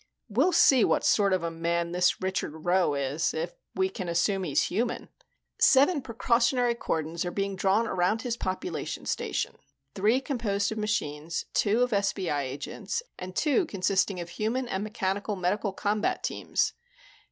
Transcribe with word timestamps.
We'll 0.29 0.51
see 0.51 0.83
what 0.83 1.05
sort 1.05 1.31
of 1.31 1.43
man 1.53 1.91
this 1.91 2.21
Richard 2.23 2.65
Rowe 2.65 2.95
is 2.95 3.35
if 3.35 3.53
we 3.75 3.87
can 3.87 4.09
assume 4.09 4.43
he's 4.45 4.63
human. 4.63 5.09
Seven 5.59 6.01
precautionary 6.01 6.73
cordons 6.73 7.23
are 7.23 7.29
being 7.29 7.55
drawn 7.55 7.85
around 7.85 8.23
his 8.23 8.35
population 8.35 9.05
station: 9.05 9.57
three 9.93 10.19
composed 10.19 10.71
of 10.71 10.79
machines, 10.79 11.45
two 11.53 11.83
of 11.83 11.91
SBI 11.91 12.41
agents, 12.41 13.03
and 13.19 13.35
two 13.35 13.67
consisting 13.67 14.19
of 14.19 14.29
human 14.29 14.67
and 14.67 14.83
mechanical 14.83 15.35
medical 15.35 15.71
combat 15.71 16.23
teams. 16.23 16.73